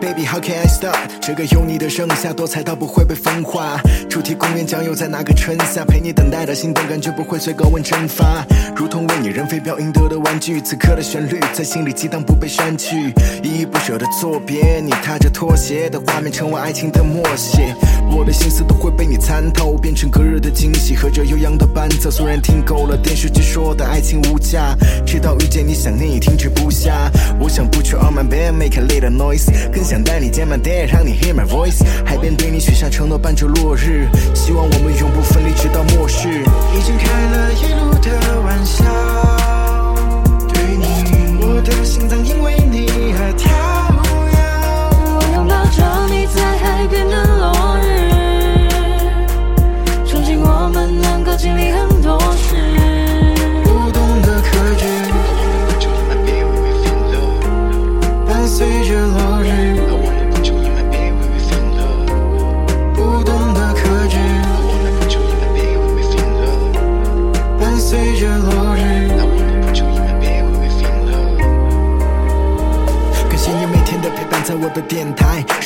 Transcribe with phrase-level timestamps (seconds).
[0.00, 0.96] Baby, how can I stop？
[1.20, 3.78] 这个有你的盛夏，多彩到不会被风化。
[4.08, 8.42] 主题公园将又在哪个春夏，陪你等待的心动感觉不会随高温蒸发。
[8.74, 13.12] 如同为你扔飞镖赢得的玩具，此刻的旋律在心里激荡不被删去。
[13.42, 17.74] 依依不舍的作别，你踏着拖鞋的画面成为爱情的默写。
[18.10, 22.10] 我的心思都会被你参透，变成隔日的惊喜，和着悠扬的伴奏。
[22.10, 24.74] 虽然听够了电视剧说的爱情无价，
[25.06, 27.10] 直到遇见你，想念已停止不下。
[27.38, 29.46] 我想不去 on my bed make a little noise，
[29.90, 31.82] 想带你见 my dad，让你 hear my voice。
[32.06, 36.28] 海边对你许下承诺，伴着落日，希望我们永不分离，直到末世。
[36.28, 37.89] 已经开了一路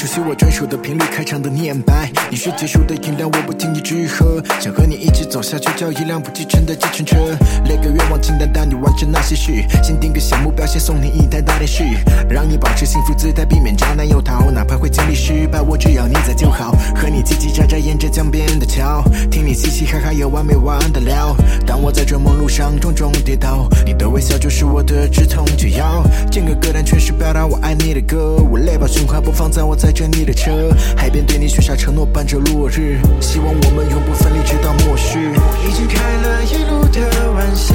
[0.05, 2.13] 熟悉我专属的频率，开场的念白。
[2.29, 4.39] 你是结束的饮料，我不轻易直喝。
[4.61, 7.17] 想和你一起走下去，叫一辆不计成的计程车。
[7.65, 9.65] 列个愿望清单，带你完成那些事。
[9.83, 11.85] 先定个小目标，先送你一台大电视，
[12.29, 14.51] 让你保持幸福姿态，避免渣男诱逃。
[14.51, 16.73] 哪怕会经历失败，我只要你在就好。
[16.95, 21.35] 和你叽叽喳喳，沿着江边的桥，听你嘻嘻哈哈，有完没完的聊。
[21.67, 23.71] 当我在这梦路上重重跌倒，
[24.15, 26.05] 微笑就是我的止痛解药。
[26.31, 30.71] 整个歌单全是表达我爱你的歌，我累把循环播放在我载着你的车。
[30.97, 35.19] 海边对你许下承诺，伴着落日，希望我们永不分离，直到末世。
[35.67, 37.75] 已经开了一路的玩笑，